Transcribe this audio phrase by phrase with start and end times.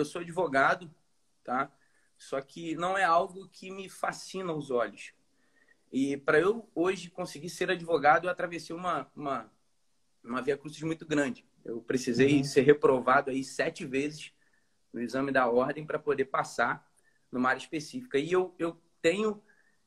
[0.00, 0.90] eu sou advogado,
[1.44, 1.70] tá?
[2.16, 5.12] Só que não é algo que me fascina os olhos.
[5.92, 9.50] E para eu hoje conseguir ser advogado, eu atravessei uma, uma,
[10.22, 11.44] uma via cruzes muito grande.
[11.64, 12.44] Eu precisei uhum.
[12.44, 14.32] ser reprovado aí sete vezes
[14.92, 16.88] no exame da ordem para poder passar
[17.30, 18.18] numa área específica.
[18.18, 19.42] E eu, eu tenho,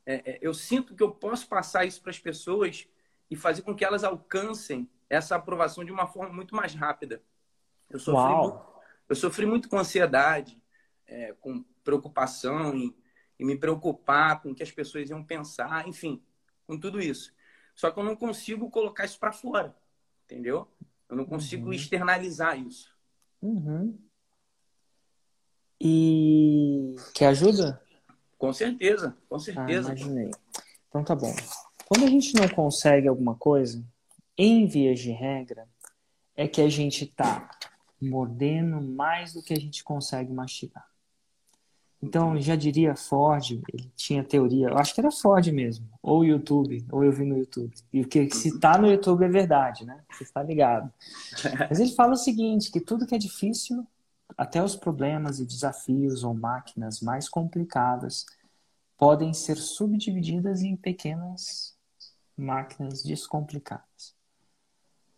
[0.06, 2.88] é, é eu sinto que eu posso passar isso para as pessoas
[3.30, 7.22] e fazer com que elas alcancem essa aprovação de uma forma muito mais rápida.
[7.90, 8.73] Eu sofri, muito,
[9.14, 10.60] eu sofri muito com ansiedade,
[11.06, 12.96] é, com preocupação em,
[13.40, 16.22] em me preocupar com o que as pessoas iam pensar, enfim,
[16.66, 17.32] com tudo isso.
[17.76, 19.76] Só que eu não consigo colocar isso para fora,
[20.26, 20.68] entendeu?
[21.08, 21.74] Eu não consigo uhum.
[21.74, 22.92] externalizar isso.
[23.40, 24.00] Uhum.
[25.80, 27.80] E que ajuda?
[28.38, 29.92] Com certeza, com certeza.
[29.92, 30.32] Ah, imaginei.
[30.90, 31.34] Então tá bom.
[31.86, 33.86] Quando a gente não consegue alguma coisa,
[34.36, 35.68] em vias de regra,
[36.36, 37.50] é que a gente tá
[38.10, 40.88] mordendo mais do que a gente consegue mastigar.
[42.04, 46.86] Então, já diria Ford, ele tinha teoria, eu acho que era Ford mesmo, ou YouTube,
[46.92, 47.74] ou eu vi no YouTube.
[47.94, 50.04] E o que se tá no YouTube é verdade, né?
[50.12, 50.92] Você está ligado.
[51.70, 53.88] Mas ele fala o seguinte, que tudo que é difícil,
[54.38, 58.26] até os problemas e desafios ou máquinas mais complicadas,
[58.98, 61.74] podem ser subdivididas em pequenas
[62.36, 64.14] máquinas descomplicadas.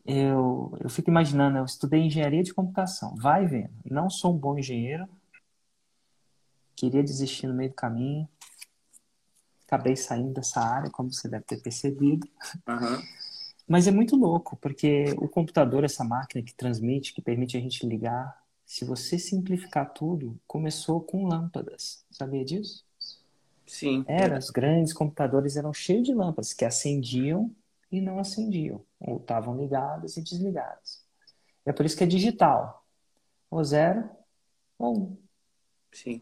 [0.06, 4.58] Eu, eu fico imaginando, eu estudei engenharia de computação, vai vendo, não sou um bom
[4.58, 5.10] engenheiro,
[6.76, 8.28] queria desistir no meio do caminho.
[9.66, 12.28] Acabei saindo dessa área, como você deve ter percebido.
[12.68, 13.02] Uhum.
[13.68, 17.84] Mas é muito louco, porque o computador, essa máquina que transmite, que permite a gente
[17.86, 22.06] ligar, se você simplificar tudo, começou com lâmpadas.
[22.12, 22.86] Sabia disso?
[23.66, 24.06] Sim.
[24.08, 27.52] Era, os grandes computadores eram cheios de lâmpadas que acendiam
[27.98, 31.04] e não acendiam, ou estavam ligadas e desligadas.
[31.66, 32.86] É por isso que é digital.
[33.50, 34.10] Ou zero
[34.78, 35.18] ou um.
[35.92, 36.22] Sim.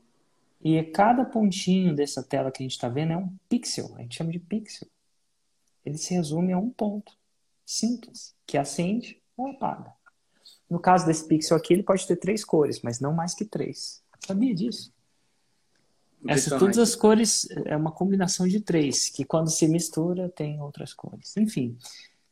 [0.62, 4.16] E cada pontinho dessa tela que a gente está vendo é um pixel, a gente
[4.16, 4.88] chama de pixel.
[5.86, 7.18] Ele se resume a um ponto
[7.66, 9.94] simples, que acende ou apaga.
[10.70, 14.02] No caso desse pixel aqui, ele pode ter três cores, mas não mais que três.
[14.26, 14.93] Sabia disso?
[16.28, 20.94] Essas, todas as cores é uma combinação de três, que quando se mistura tem outras
[20.94, 21.36] cores.
[21.38, 21.78] Enfim,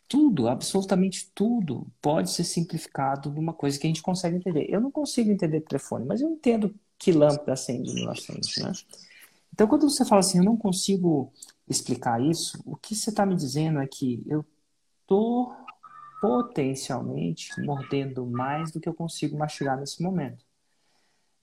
[0.07, 4.67] tudo, absolutamente tudo, pode ser simplificado numa coisa que a gente consegue entender.
[4.69, 8.71] Eu não consigo entender telefone, mas eu entendo que lâmpada acende no acende, né?
[9.53, 11.31] Então, quando você fala assim, eu não consigo
[11.67, 14.45] explicar isso, o que você está me dizendo é que eu
[15.01, 15.53] estou
[16.21, 20.45] potencialmente mordendo mais do que eu consigo mastigar nesse momento.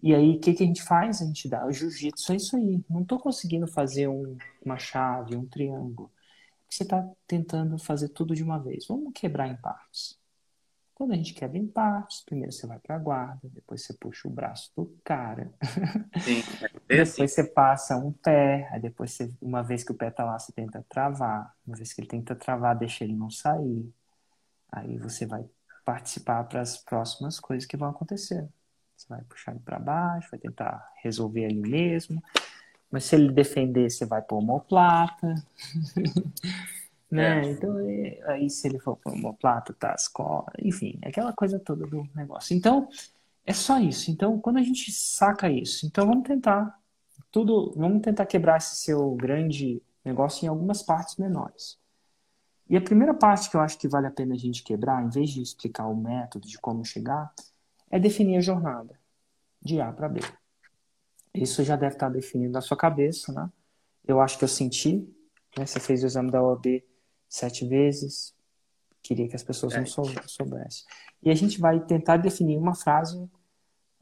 [0.02, 1.20] E aí, o que, que a gente faz?
[1.20, 2.84] A gente dá o jiu-jitsu, é isso aí.
[2.88, 6.10] Não estou conseguindo fazer um, uma chave, um triângulo.
[6.68, 8.86] Você está tentando fazer tudo de uma vez.
[8.86, 10.18] Vamos quebrar em partes.
[10.94, 14.26] Quando a gente quebra em partes, primeiro você vai para a guarda, depois você puxa
[14.26, 15.52] o braço do cara.
[16.18, 17.26] Sim, é depois assim.
[17.26, 20.52] você passa um pé, aí depois você, uma vez que o pé tá lá, você
[20.52, 21.54] tenta travar.
[21.66, 23.92] Uma vez que ele tenta travar, deixa ele não sair.
[24.72, 25.48] Aí você vai
[25.84, 28.48] participar para as próximas coisas que vão acontecer.
[28.98, 32.22] Você vai puxar ele para baixo, vai tentar resolver ali mesmo.
[32.90, 35.34] Mas se ele defender, você vai pôr homoplata.
[37.10, 37.40] Né?
[37.40, 37.50] É.
[37.52, 37.74] Então,
[38.26, 42.06] aí se ele for para uma plata, tá as colas, enfim, aquela coisa toda do
[42.14, 42.54] negócio.
[42.54, 42.86] Então,
[43.46, 44.10] é só isso.
[44.10, 46.78] Então, quando a gente saca isso, então vamos tentar
[47.32, 51.78] tudo, vamos tentar quebrar esse seu grande negócio em algumas partes menores.
[52.68, 55.08] E a primeira parte que eu acho que vale a pena a gente quebrar, em
[55.08, 57.32] vez de explicar o método de como chegar,
[57.90, 58.98] é definir a jornada
[59.62, 60.20] de A para B.
[61.34, 63.50] Isso já deve estar definido na sua cabeça, né?
[64.06, 65.06] Eu acho que eu senti,
[65.56, 65.66] né?
[65.66, 66.82] Você fez o exame da OAB
[67.28, 68.34] sete vezes.
[69.02, 70.84] Queria que as pessoas não soubessem.
[71.22, 73.28] E a gente vai tentar definir uma frase,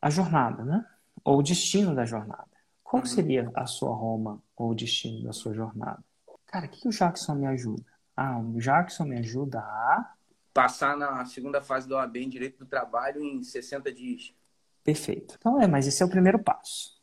[0.00, 0.84] a jornada, né?
[1.24, 2.46] Ou o destino da jornada.
[2.82, 3.06] Qual uhum.
[3.06, 6.02] seria a sua Roma ou o destino da sua jornada?
[6.46, 7.84] Cara, o que, que o Jackson me ajuda?
[8.16, 10.14] Ah, o Jackson me ajuda a.
[10.56, 14.34] Passar na segunda fase do OAB em Direito do Trabalho em 60 dias.
[14.82, 15.36] Perfeito.
[15.38, 16.98] Então, é, mas esse é o primeiro passo.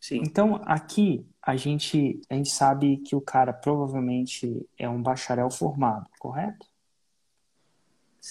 [0.00, 0.22] Sim.
[0.24, 6.08] Então, aqui a gente, a gente sabe que o cara provavelmente é um bacharel formado,
[6.18, 6.66] correto?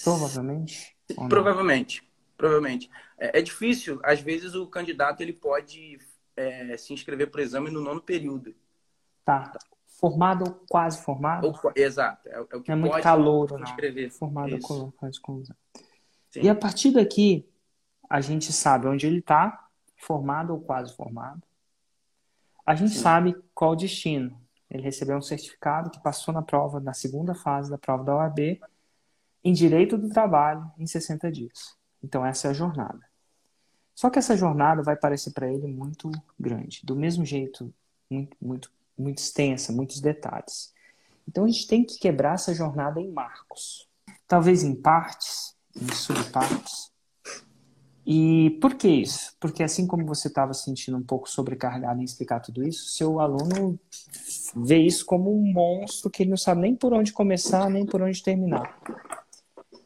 [0.04, 0.98] Provavelmente?
[1.30, 2.02] Provavelmente.
[2.36, 2.90] Provavelmente.
[3.20, 6.00] É, é, difícil, às vezes o candidato ele pode
[6.36, 8.56] é, se inscrever para o exame no nono período.
[9.24, 9.54] Tá.
[10.00, 11.48] Formado ou quase formado?
[11.48, 12.28] Ou, exato.
[12.28, 14.12] É, é, o que é muito calor, se inscrever.
[14.12, 15.56] Formado ou quase conclusão.
[16.36, 17.50] E a partir daqui,
[18.10, 21.42] a gente sabe onde ele está, formado ou quase formado
[22.66, 23.02] a gente Sim.
[23.02, 24.42] sabe qual o destino.
[24.70, 28.60] Ele recebeu um certificado que passou na prova, na segunda fase da prova da OAB,
[29.44, 31.78] em direito do trabalho, em 60 dias.
[32.04, 33.00] Então, essa é a jornada.
[33.94, 37.72] Só que essa jornada vai parecer para ele muito grande, do mesmo jeito,
[38.10, 40.74] muito, muito, muito extensa, muitos detalhes.
[41.28, 43.88] Então a gente tem que quebrar essa jornada em marcos,
[44.28, 46.92] talvez em partes, em subpartes.
[48.06, 49.36] E por que isso?
[49.40, 53.80] Porque assim como você estava sentindo um pouco sobrecarregado em explicar tudo isso, seu aluno
[54.56, 58.04] vê isso como um monstro que ele não sabe nem por onde começar, nem por
[58.04, 58.80] onde terminar.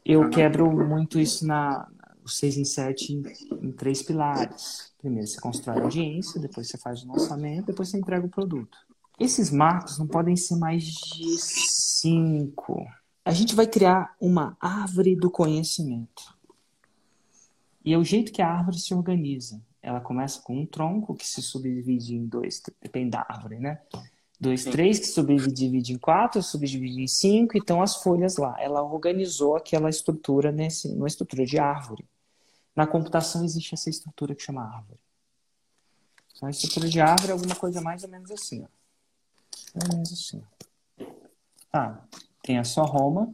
[0.03, 1.87] Eu quebro muito isso na
[2.23, 3.23] o 6 em 7 em,
[3.67, 4.93] em três pilares.
[4.97, 8.77] Primeiro você constrói a audiência, depois você faz o lançamento, depois você entrega o produto.
[9.19, 12.85] Esses marcos não podem ser mais de cinco.
[13.25, 16.37] A gente vai criar uma árvore do conhecimento.
[17.83, 19.61] E é o jeito que a árvore se organiza.
[19.81, 23.81] Ela começa com um tronco que se subdivide em dois, depende da árvore, né?
[24.39, 24.71] Dois, Sim.
[24.71, 28.55] três, que subdivide em quatro, subdivide em cinco, e estão as folhas lá.
[28.59, 32.05] Ela organizou aquela estrutura nesse, numa estrutura de árvore.
[32.73, 34.99] Na computação existe essa estrutura que chama árvore.
[36.35, 38.63] Então, a estrutura de árvore é alguma coisa mais ou menos assim.
[38.63, 38.78] Ó.
[39.75, 40.43] Ou menos assim.
[41.71, 42.01] Ah,
[42.41, 43.33] tem a sua Roma,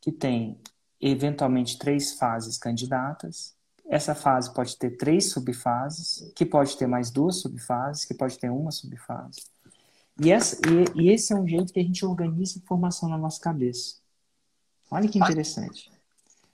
[0.00, 0.58] que tem
[1.00, 3.54] eventualmente três fases candidatas.
[3.88, 8.50] Essa fase pode ter três subfases, que pode ter mais duas subfases, que pode ter
[8.50, 9.40] uma subfase.
[10.22, 13.40] E, essa, e, e esse é um jeito que a gente organiza informação na nossa
[13.40, 13.96] cabeça.
[14.90, 15.90] Olha que interessante.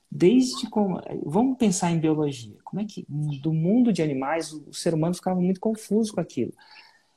[0.09, 1.01] Desde como.
[1.25, 2.57] Vamos pensar em biologia.
[2.63, 3.05] Como é que.
[3.41, 6.53] Do mundo de animais, o ser humano ficava muito confuso com aquilo.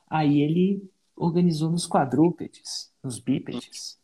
[0.09, 0.83] Aí ele
[1.15, 3.99] organizou nos quadrúpedes, nos bípedes.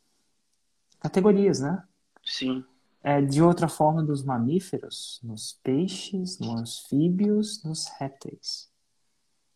[1.00, 1.84] Categorias, né?
[2.24, 2.64] Sim
[3.08, 8.70] é, de outra forma dos mamíferos, nos peixes, nos anfíbios, nos répteis.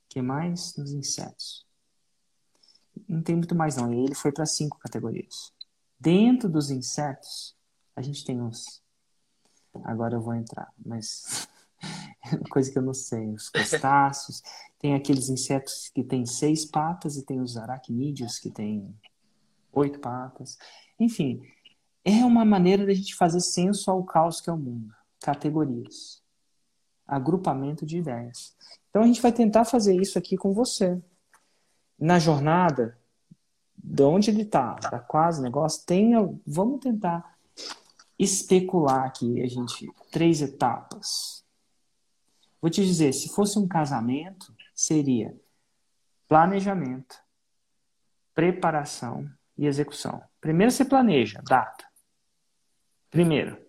[0.07, 0.77] que mais?
[0.77, 1.65] Nos insetos.
[3.09, 3.94] Não tem muito mais não.
[3.94, 5.51] E ele foi para cinco categorias.
[6.00, 7.53] Dentro dos insetos,
[7.94, 8.81] a gente tem uns.
[9.83, 11.45] Agora eu vou entrar, mas
[12.49, 13.27] coisa que eu não sei.
[13.29, 14.41] Os crustáceos.
[14.79, 18.93] tem aqueles insetos que têm seis patas e tem os aracnídeos que têm
[19.73, 20.57] oito patas.
[20.99, 21.41] Enfim,
[22.03, 24.93] é uma maneira da gente fazer senso ao caos que é o mundo.
[25.21, 26.21] Categorias.
[27.07, 28.55] Agrupamento de ideias.
[28.89, 31.01] Então a gente vai tentar fazer isso aqui com você.
[31.97, 32.97] Na jornada,
[33.77, 36.13] de onde ele está, tá quase negócio, tem,
[36.45, 37.37] vamos tentar
[38.17, 41.40] especular aqui, a gente, três etapas.
[42.61, 45.35] Vou te dizer, se fosse um casamento, seria
[46.27, 47.19] planejamento,
[48.35, 50.21] preparação e execução.
[50.39, 51.85] Primeiro você planeja, data.
[53.09, 53.59] Primeiro,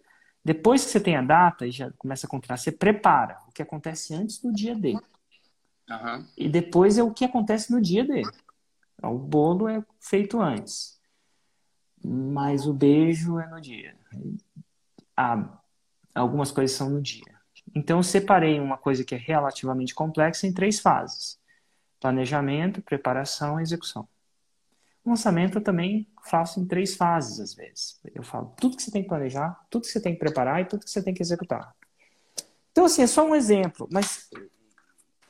[0.44, 3.62] depois que você tem a data e já começa a contratar, você prepara o que
[3.62, 4.94] acontece antes do dia D.
[4.94, 6.26] Uhum.
[6.36, 8.22] E depois é o que acontece no dia D.
[9.02, 11.00] O bolo é feito antes,
[12.04, 13.96] mas o beijo é no dia.
[16.14, 17.41] Algumas coisas são no dia.
[17.74, 21.38] Então, eu separei uma coisa que é relativamente complexa em três fases:
[22.00, 24.08] planejamento, preparação e execução.
[25.04, 28.00] O lançamento eu também faço em três fases, às vezes.
[28.14, 30.64] Eu falo tudo que você tem que planejar, tudo que você tem que preparar e
[30.64, 31.74] tudo que você tem que executar.
[32.70, 34.30] Então, assim, é só um exemplo, mas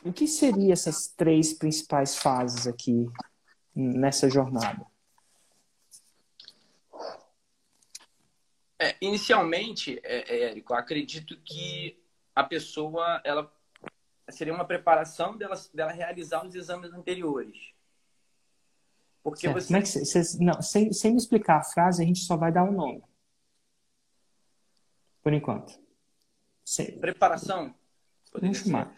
[0.05, 3.06] o que seriam essas três principais fases aqui
[3.75, 4.85] nessa jornada?
[8.79, 12.02] É, inicialmente, é, é, Érico, acredito que
[12.34, 13.52] a pessoa ela
[14.31, 17.72] seria uma preparação dela, dela realizar os exames anteriores.
[19.22, 19.60] Porque certo.
[19.60, 19.77] você...
[19.77, 22.65] É que você, não, sem, sem me explicar a frase, a gente só vai dar
[22.65, 23.05] um nome.
[25.22, 25.81] Por enquanto.
[27.01, 27.74] Preparação?
[28.32, 28.96] Vamos chamar.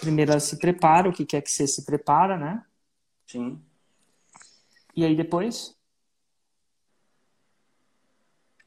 [0.00, 2.64] Primeiro ela se prepara, o que quer que você se prepara, né?
[3.26, 3.62] Sim.
[4.94, 5.75] E aí depois?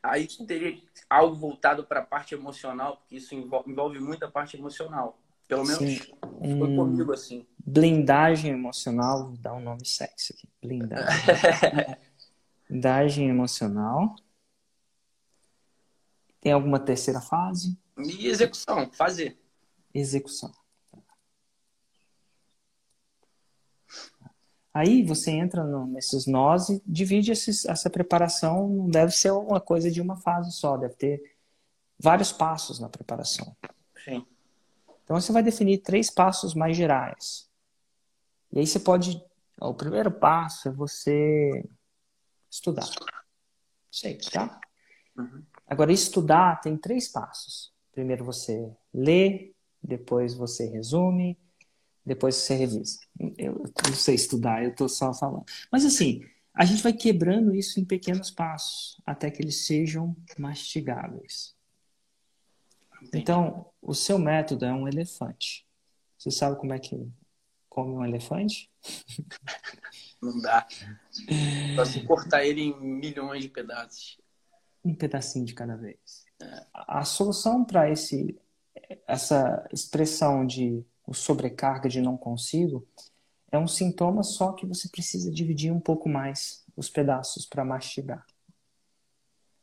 [0.02, 4.58] Aí teria algo voltado para a parte emocional, porque isso envolve, envolve muito a parte
[4.58, 5.20] emocional.
[5.48, 5.98] Pelo menos Sim.
[5.98, 7.46] foi hum, comigo assim.
[7.58, 10.48] Blindagem emocional, vou dar um nome sexy aqui.
[10.62, 11.08] Blindagem.
[12.70, 14.16] blindagem emocional.
[16.40, 17.78] Tem alguma terceira fase?
[17.98, 19.38] E execução, fazer.
[19.94, 20.54] Execução.
[24.80, 28.70] Aí você entra no, nesses nós e divide esses, essa preparação.
[28.70, 31.36] Não deve ser uma coisa de uma fase só, deve ter
[32.00, 33.54] vários passos na preparação.
[34.06, 34.26] Sim.
[35.04, 37.50] Então você vai definir três passos mais gerais.
[38.54, 39.22] E aí você pode.
[39.60, 41.70] O primeiro passo é você
[42.50, 42.90] estudar.
[43.92, 44.62] Sei, tá?
[45.18, 45.44] Uhum.
[45.68, 47.74] Agora, estudar tem três passos.
[47.92, 51.38] Primeiro você lê, depois você resume,
[52.06, 53.00] depois você revisa.
[53.38, 55.46] Eu não sei estudar, eu estou só falando.
[55.72, 61.56] Mas assim, a gente vai quebrando isso em pequenos passos, até que eles sejam mastigáveis.
[63.14, 65.66] Então, o seu método é um elefante.
[66.18, 67.08] Você sabe como é que
[67.70, 68.70] come um elefante?
[70.22, 70.68] Não dá.
[71.76, 74.20] Só se cortar ele em milhões de pedaços.
[74.84, 76.26] Um pedacinho de cada vez.
[76.42, 76.66] É.
[76.74, 78.38] A solução para esse
[79.08, 82.88] essa expressão de o sobrecarga de não consigo
[83.52, 88.24] é um sintoma só que você precisa dividir um pouco mais os pedaços para mastigar.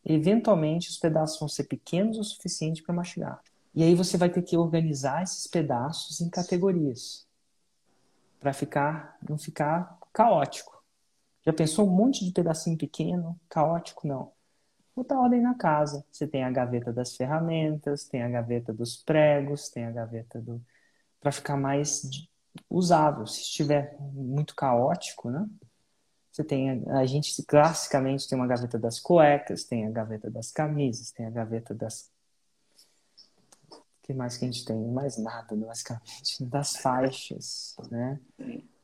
[0.05, 3.41] Eventualmente, os pedaços vão ser pequenos o suficiente para mastigar.
[3.73, 7.25] E aí você vai ter que organizar esses pedaços em categorias
[8.41, 10.83] para ficar não ficar caótico.
[11.45, 14.33] Já pensou um monte de pedacinho pequeno, caótico não.
[14.97, 16.05] Botar ordem na casa.
[16.11, 20.61] Você tem a gaveta das ferramentas, tem a gaveta dos pregos, tem a gaveta do
[21.27, 22.09] para ficar mais
[22.71, 23.27] usável.
[23.27, 25.45] Se estiver muito caótico, né?
[26.31, 30.53] Você tem a, a gente classicamente tem uma gaveta das cuecas, tem a gaveta das
[30.53, 32.13] camisas, tem a gaveta das
[34.05, 34.77] que mais que a gente tem?
[34.93, 36.45] Mais nada, basicamente.
[36.47, 38.21] Das faixas, né?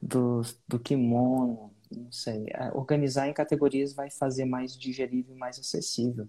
[0.01, 2.47] Do, do kimono, não sei.
[2.75, 6.29] Organizar em categorias vai fazer mais digerível, mais acessível.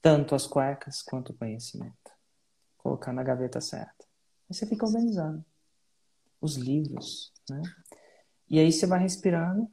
[0.00, 2.10] Tanto as cuecas quanto o conhecimento.
[2.78, 4.13] Colocar na gaveta certa.
[4.54, 5.44] Você fica organizando.
[6.40, 7.62] Os livros, né?
[8.48, 9.70] E aí você vai respirando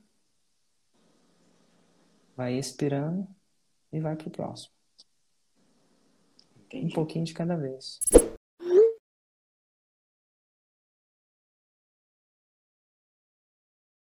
[2.42, 3.28] vai expirando
[3.94, 4.74] e vai para o próximo.
[6.66, 6.88] Entendi.
[6.88, 8.00] Um pouquinho de cada vez.